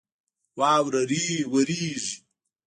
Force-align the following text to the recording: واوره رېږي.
واوره 0.59 1.01
رېږي. 1.73 2.13